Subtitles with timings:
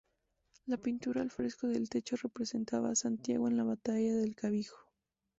[0.65, 4.79] La pintura al fresco del techo representa a "Santiago en la batalla del Clavijo.